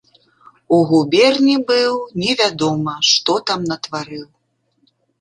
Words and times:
У 0.77 0.79
губерні 0.91 1.55
быў, 1.69 1.93
невядома, 2.23 2.99
што 3.13 3.39
там 3.53 3.71
натварыў. 3.71 4.29